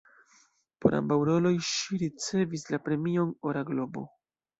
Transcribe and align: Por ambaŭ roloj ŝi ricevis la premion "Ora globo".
Por 0.85 0.95
ambaŭ 0.99 1.17
roloj 1.29 1.51
ŝi 1.71 1.99
ricevis 2.03 2.65
la 2.77 2.81
premion 2.87 3.35
"Ora 3.51 3.63
globo". 3.69 4.05